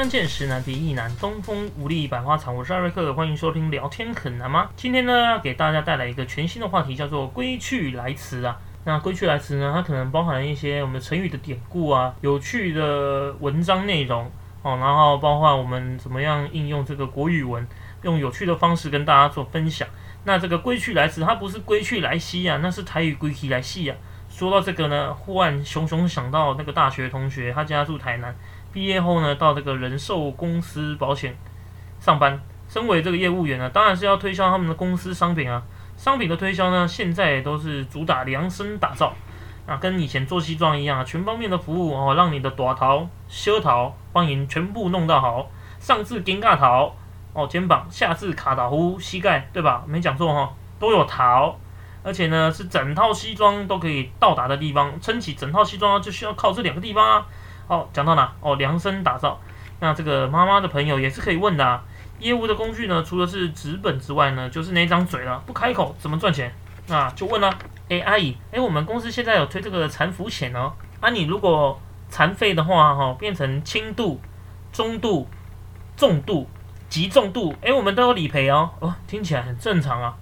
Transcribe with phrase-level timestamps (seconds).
[0.00, 2.54] 相见时难别亦难，东风无力百花残。
[2.56, 4.70] 我是艾瑞克，欢迎收听聊天很难吗？
[4.74, 8.58] 今天呢，要给大家带来一个全新的话题，叫做归去来辞啊。
[8.86, 14.24] 那归去来辞呢，它可能包含了一些我们成语的典故啊，有趣的文章内容
[14.62, 17.68] 哦，然后包括我们怎么样应用这个国语文，
[18.00, 19.86] 用有趣的方式跟大家做分享。
[20.24, 23.94] 那这个归去来辞，它不是归去来兮啊，那是台语归去来兮啊。
[24.30, 28.34] 说到这个呢，忽然熊熊想到那个大学同学，他家住台南，
[28.72, 31.36] 毕业后呢，到这个人寿公司保险
[31.98, 35.62] 上班，身为这个业务员呢，当然是要推销他们的公司商品啊。
[35.96, 39.12] 商品的推销呢，现在都是主打量身打造，
[39.66, 46.94] 啊，跟以前做西装一样，全方面的服务哦，让你的短桃、修桃帮你全部弄到好，上至肩胛桃
[47.34, 49.84] 哦，肩膀，下至卡打呼膝盖，对吧？
[49.86, 51.58] 没讲错哈，都有桃。
[52.02, 57.26] 而且呢，是整套西装都可以到达的地方，撑起整套西装就需要靠这两个地方啊。
[57.66, 58.32] 哦，讲到哪？
[58.40, 59.40] 哦，量身打造。
[59.80, 61.82] 那这个妈妈的朋友也是可以问的啊。
[62.18, 65.42] 业务的工具呢，除了是纸本之外呢，就是那张嘴了。
[65.46, 66.52] 不开口怎么赚钱？
[66.88, 67.50] 啊，就问了。
[67.88, 70.72] 哎，阿姨，哎，我们公司现在有推这个残服险哦。
[71.00, 74.20] 啊，你如果残废的话，哈，变成轻度、
[74.72, 75.28] 中度、
[75.96, 76.48] 重度、
[76.88, 78.70] 极重度，哎，我们都有理赔哦。
[78.80, 80.14] 哦，听起来很正常啊，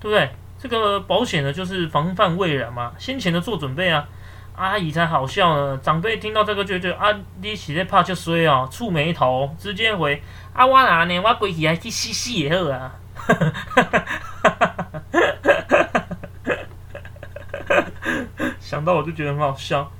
[0.00, 0.30] 对不对？
[0.62, 4.06] 这个保险呢，就是防范未然嘛，先前的做准备啊。
[4.54, 11.18] 阿姨才好笑呢，长辈听到这个就觉得啊，你实在怕就衰哦，蹙眉头，直接回啊，我哪呢？
[11.18, 12.94] 我归去还去洗洗也好啊。
[18.60, 19.90] 想到我就觉得很好笑。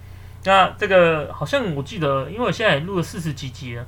[0.44, 3.84] 那这个好像我记得，因为我现在录了四十几集了，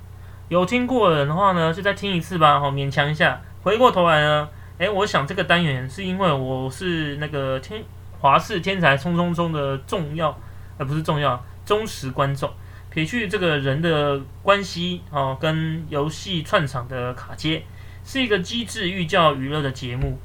[0.48, 3.40] 有听过的人的话呢，就再听一次吧，好勉强一下。
[3.62, 4.48] 回过头来呢。
[4.78, 7.82] 哎，我想这个单元是因为我是那个天
[8.20, 10.36] 华视天才冲冲冲的重要，
[10.76, 12.52] 而不是重要忠实观众。
[12.90, 17.62] 撇去这个人的关系哦，跟游戏串场的卡接，
[18.04, 20.18] 是一个机智寓教于乐的节目。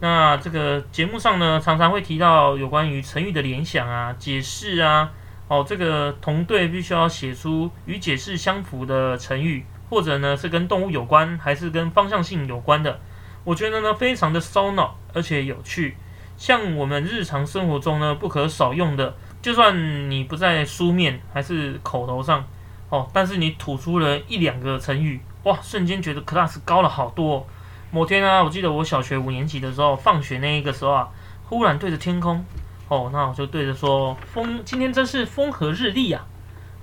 [0.00, 5.10] 那这个节目上呢，常常会提到有关于成语的联想啊、解释啊。
[5.48, 13.00] 哦，这个同队必须要写出与解释相符的成语，或者呢是跟动物有关，还是跟方向性有关的。
[13.48, 15.96] 我觉得呢，非常的烧脑，而且有趣。
[16.36, 22.44] 像我们日常生活中呢，不可少用的，就算你不在书面，还是口头上，
[22.90, 27.46] 哦，但是你吐出了一两个成语，哇，瞬间觉得 class 高了好多。
[27.90, 31.08] 某天啊，我记得我小学五年级的时候，放学那一个时候啊，
[31.46, 32.44] 忽然对着天空，
[32.88, 36.26] 哦，那我就对着说，风今天真是风和日丽啊！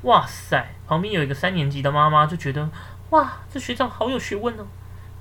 [0.02, 2.68] 哇塞，旁边有一个三年级的妈妈就觉得，
[3.12, 4.66] 哇，这学长好有学问哦。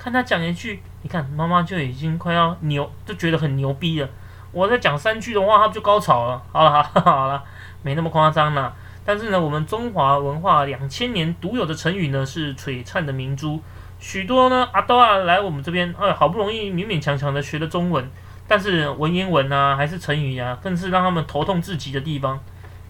[0.05, 4.09] 看他讲一句，你看妈妈就已经快要牛，就觉得很牛逼了。
[4.53, 6.43] 我在讲三句的话，他就高潮了。
[6.53, 7.43] 好了，好了，好了，
[7.81, 8.71] 没那么夸张了。
[9.03, 13.63] 但是呢，我们中华文化两千年独有的成语呢，是璀璨的明珠。
[13.99, 18.07] 许多呢，阿多啊来我们这边，哎，好不容易勉勉强强的学了中文，
[18.47, 22.39] 但是文言文啊，还是成语呀，更是让他们头痛至极的地方。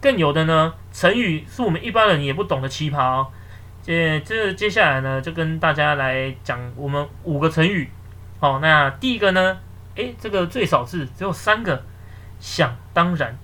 [0.00, 3.24] 更有的呢，成语是我们一般人也不懂的奇葩。
[3.84, 7.90] 接这接下来呢，就跟大家来讲我们五个成语。
[8.40, 9.58] 好，那第一个呢，
[9.96, 11.82] 诶，这个最少字只有三个，
[12.40, 13.36] 想当然。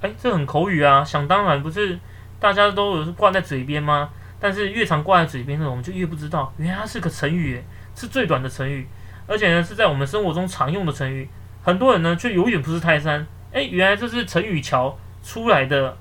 [0.00, 1.98] 诶，这很口语啊，想当然不是
[2.40, 4.08] 大家都有挂在嘴边吗？
[4.40, 7.62] 但是越常挂在嘴边的，我们就越不知道，原来它是个成语，
[7.94, 8.88] 是最短的成语，
[9.26, 11.28] 而且呢是在我们生活中常用的成语。
[11.62, 13.26] 很多人呢却永远不是泰山。
[13.52, 15.98] 诶，原来这是成语桥出来的，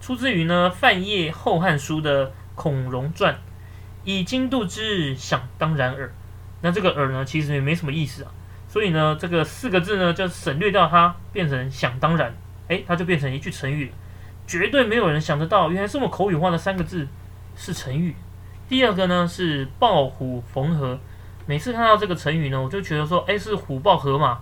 [0.00, 2.28] 出自于呢范晔《后汉书》的。
[2.54, 3.34] 《孔融传》
[4.04, 6.12] 以经度之日，想当然耳。
[6.60, 8.30] 那这个耳呢，其实也没什么意思啊。
[8.68, 12.34] 所以呢，这个四个字呢，就省略掉它，变成想当然。
[12.68, 13.92] 哎，它就变成一句成语了。
[14.46, 17.06] 绝对没有人想得到，原来这么口语化的三个字
[17.56, 18.14] 是成语。
[18.68, 20.98] 第二个呢是抱虎缝合。
[21.46, 24.38] 每次看到这个成语呢，我就觉得说，哎，是虎豹合马。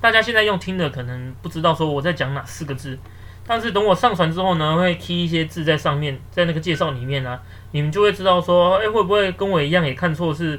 [0.00, 2.98] 大家现在用听的可能不知道说我在讲哪四个字。
[3.46, 7.38] 但是等我上传之后呢，会贴一些字在上面，在那个介绍里面呢，
[7.70, 10.58] 你们就会知道说，哎，会不会跟我一样也看错是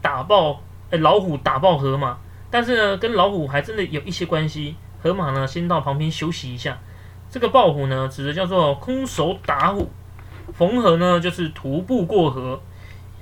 [0.00, 2.16] 打爆，哎，老虎打爆河马？
[2.50, 4.76] 但是呢，跟老虎还真的有一些关系。
[5.02, 6.78] 河马呢，先到旁边休息一下。
[7.28, 9.90] 这个抱虎呢，指的叫做空手打虎。
[10.54, 12.60] 缝合呢，就是徒步过河。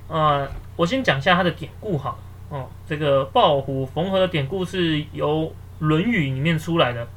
[0.08, 0.46] 啊，
[0.76, 2.16] 我先讲一下它的典故哈。
[2.50, 5.40] 哦，这个抱虎缝合的典故是由
[5.80, 7.08] 《论语》里面出来的。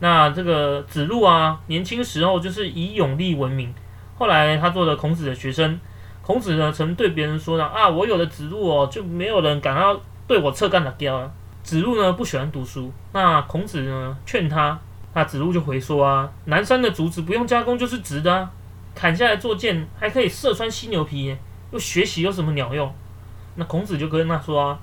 [0.00, 3.72] 那这个子路啊，年轻时候就是以勇力闻名。
[4.16, 5.78] 后来他做了孔子的学生，
[6.22, 11.32] 孔子呢曾对别人说呢啊，我有了子路哦，就没有人敢要对我侧干的雕了。
[11.62, 14.78] 子路呢不喜欢读书，那孔子呢劝他，
[15.14, 18.48] 那子路就回说啊，南山的竹子不用加工就是直的。
[18.94, 21.36] 砍下来做剑，还可以射穿犀牛皮，
[21.72, 22.94] 又学习有什么鸟用？
[23.56, 24.78] 那孔子就跟他说啊，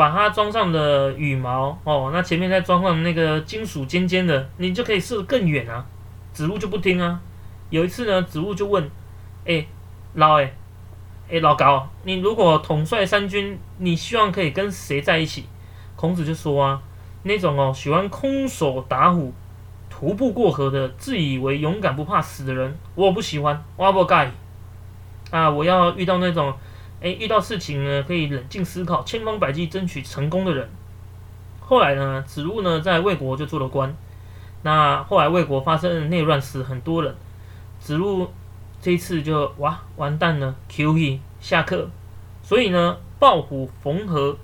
[0.00, 5.84] 把它装上的羽毛哦，那前面再装上那个金属尖尖的，你就可以射更远啊。
[6.32, 7.20] 子路就不听啊。
[7.68, 8.90] 有一次呢，子路就问，
[9.44, 9.66] 哎，
[10.14, 10.54] 老哎，
[11.30, 15.44] 哎老高，你如果统帅三军，你希望可以跟谁在一起？
[15.96, 16.80] 孔子就说啊，
[17.24, 19.34] 那种哦喜欢空手打虎。
[19.90, 23.62] 徒步过河的，自以为勇敢不怕死的人，我不喜欢。
[23.76, 24.30] 我不盖
[25.30, 25.50] 啊！
[25.50, 26.54] 我要遇到那种，
[27.00, 30.68] 哎，遇到事情呢可以冷静思考，千方百计争取成功的人。
[31.60, 33.94] 后来呢，子路呢在魏国就做了官。
[34.62, 37.14] 那后来魏国发生内乱，时很多人。
[37.78, 38.30] 子路
[38.82, 41.88] 这一次就哇完蛋了，Q E 下课。
[42.42, 44.36] 所以呢，抱虎缝合，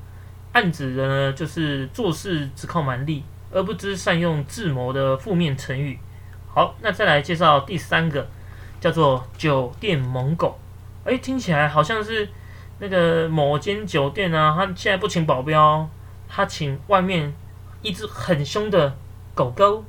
[0.53, 3.23] 暗指的呢就是做事只靠蛮力。
[3.53, 5.99] 而不知善用智谋的负面成语。
[6.53, 8.27] 好，那再来介绍第三个，
[8.81, 10.59] 叫做酒店猛狗。
[11.05, 12.29] 哎，听起来好像是
[12.79, 15.89] 那个某间酒店啊，他现在不请保镖，
[16.29, 17.33] 他请外面
[17.83, 18.97] 一只很凶的
[19.35, 19.85] 狗狗。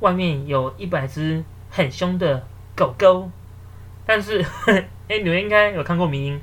[0.00, 2.46] 外面有一百只很凶的
[2.76, 3.30] 狗狗，
[4.06, 4.44] 但是
[5.08, 6.36] 哎，你们应该有看过《迷音》，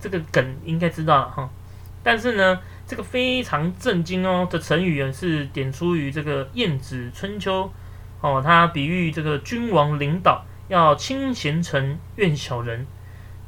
[0.00, 1.50] 这个梗应该知道了哈。
[2.02, 2.60] 但是呢。
[2.86, 7.62] 这个非常震惊哦的成语啊，是点出于这个《晏子春秋》
[8.20, 12.84] 哦，它比喻这个君王领导要亲贤臣，怨小人。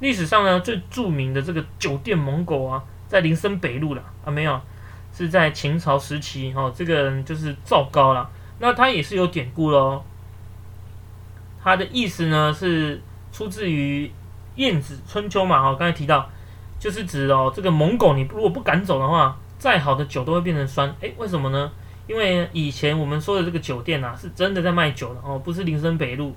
[0.03, 4.61] 历史上呢最著名的这个酒店猛狗啊，在林森北路了啊，没有，
[5.17, 8.29] 是在秦朝时期哦，这个人就是赵高了。
[8.59, 10.03] 那他也是有典故喽，
[11.63, 13.01] 他的意思呢是
[13.33, 14.07] 出自于
[14.57, 16.29] 《晏子春秋》嘛，哦，刚才提到。
[16.79, 20.93] 就是指哦，这个猛狗你如果不赶走的话，再好的酒都会变成酸。
[20.99, 21.71] 诶，为什么呢？
[22.09, 26.35] 因为以前我们说的这个酒店啊，是真的在卖酒的哦，不是林森北路。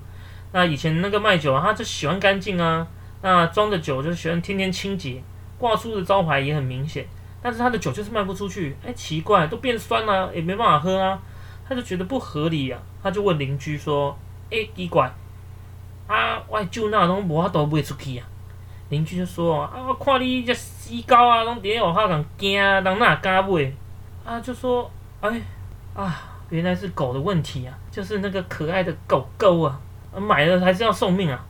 [0.52, 2.86] 那以前那个卖酒啊，他就喜欢干净啊，
[3.26, 5.20] 那装的酒就是喜欢天天清洁，
[5.58, 7.04] 挂出的招牌也很明显。
[7.42, 11.20] 但是他的酒就是卖不出去，哎，奇怪，都变酸了，也没办法喝啊。
[11.68, 14.16] 他就觉得不合理啊，他就问邻居说
[14.52, 15.12] ：“诶，奇怪，
[16.06, 18.28] 啊，我酒那拢无法都卖出去啊？”
[18.90, 23.74] 邻居就说：“啊，我看你这死狗啊，拢伫咧学校咁惊，人哪敢买？
[24.24, 24.92] 啊，就说，
[25.22, 25.42] 哎，
[25.96, 29.80] 啊，原来是狗的问题啊，就是那个可爱的狗狗啊，
[30.16, 31.44] 买了还是要送命啊，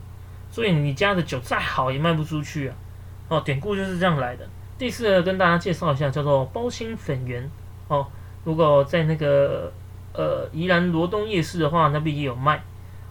[0.56, 2.74] 所以你家的酒再好也卖不出去啊。
[3.28, 4.48] 哦，典故就是这样来的。
[4.78, 7.46] 第四个跟大家介绍一下，叫做包心粉圆。
[7.88, 8.06] 哦，
[8.42, 9.70] 如果在那个
[10.14, 12.64] 呃宜兰罗东夜市的话，那边也有卖。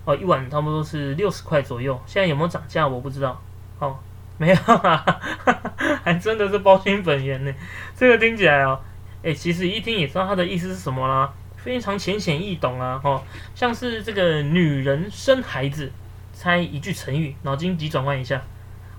[0.05, 3.39] 哦，一碗差不多是六十块左右，现在有没有涨价我不知道。
[3.77, 3.95] 哦。
[4.39, 5.05] 没有啊，
[6.03, 7.53] 还真的是包心粉圆呢。
[7.95, 8.77] 这个听起来哦，
[9.23, 12.99] 哎，其实一听也知道它的意思是什么啦，非常浅显易懂啊。
[13.03, 13.21] 哦，
[13.53, 15.91] 像是这个女人生孩子，
[16.35, 18.43] 猜一句成语，脑筋急转弯一下。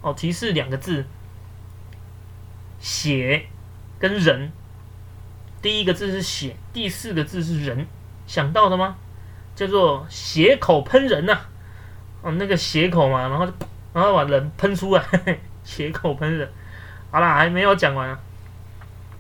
[0.00, 1.05] 哦，提示两个字，
[2.81, 3.47] 血
[4.00, 4.50] 跟人。
[5.62, 7.87] 第一个字是血，第四个字是人，
[8.27, 8.97] 想到的吗？
[9.55, 11.38] 叫做血口喷人呐。
[12.23, 13.47] 哦，那个血口嘛，然后。
[13.93, 15.03] 然后把人喷出来，
[15.65, 16.47] 血口喷人。
[17.11, 18.21] 好啦，还没有讲完啊。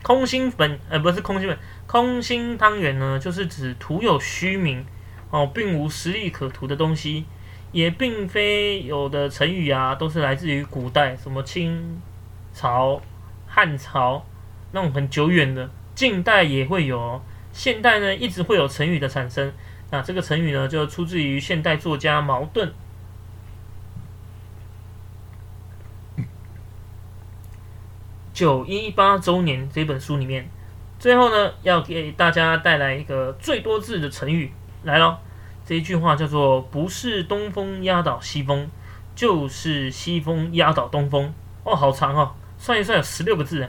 [0.02, 4.84] 空心粉，呃，不是空心粉，空心汤圆呢，就是指徒有虚名
[5.30, 7.24] 哦，并无实力可图的东西，
[7.76, 12.00] 也并非有的成语啊，都是来自于古代，什么清
[12.54, 13.02] 朝、
[13.46, 14.24] 汉朝
[14.72, 17.20] 那种很久远的，近代也会有，
[17.52, 19.52] 现代呢一直会有成语的产生。
[19.90, 22.72] 那这个成语呢，就出自于现代作家茅盾。
[28.32, 30.48] 九一八周年这本书里面，
[30.98, 34.50] 最后呢要给大家带来一个最多字的成语
[34.84, 35.20] 来了。
[35.66, 38.70] 这一句话叫做“不是东风压倒西风，
[39.16, 41.34] 就是西风压倒东风”。
[41.64, 43.68] 哦，好长哦，算一算有十六个字。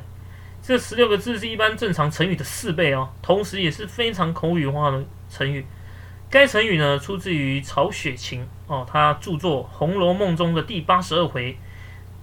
[0.61, 5.65] 这十六个字是一般正常成语的四倍哦，同时也是非常口语化的成语。
[6.29, 11.57] 该成语呢出自于曹雪芹哦，他著作《红楼梦》中的第八十二回。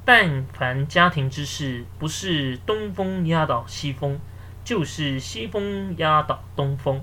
[0.04, 4.20] 但凡家庭之事，不是东风压倒西风，
[4.62, 7.02] 就是西风压倒东风。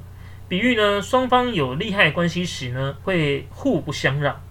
[0.51, 4.41] 比喻呢，双方有利害关系时呢，会互不相让。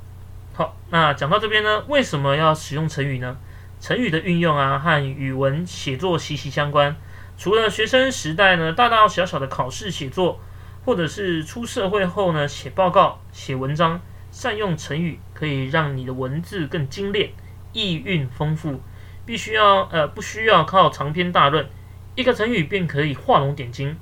[0.54, 3.36] 好，那讲到这边呢，为什么要使用成语呢？
[3.80, 6.96] 成语的运用啊，和语文写作息息相关。
[7.36, 10.40] 除了学生时代呢，大大小小的考试写作，
[10.86, 17.32] 或者是出社会后呢，写报告、写文章，善用成语可以让你的文字更精炼。
[17.74, 18.80] 意蕴丰富，
[19.26, 21.68] 必须要呃不需要靠长篇大论，
[22.14, 23.98] 一个成语便可以画龙点睛。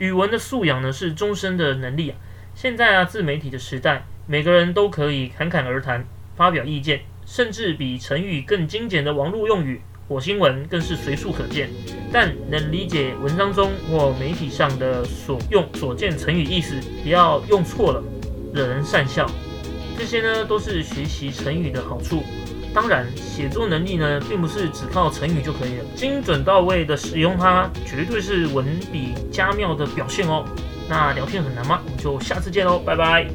[0.00, 2.16] 语文的素养呢是终身的能力啊。
[2.54, 9.82] 现在啊自媒体的时代，每个人都可以侃侃而谈，发表意见，甚至比成语更精简的网络用语。
[10.08, 11.68] 火星文更是随处可见，
[12.10, 18.02] 但能理解文章中或媒体上的所用所见成语意思，不要用错了，
[18.54, 19.30] 惹人善笑。
[19.98, 22.24] 这些呢，都是学习成语的好处。
[22.72, 30.44] 当然，写作能力呢，并不是只靠成语就可以了，精准到位的使用它，绝对是文笔佳妙的表现哦。
[30.88, 31.80] 那聊天很难吗？
[31.84, 33.26] 我们就下次见喽，拜拜。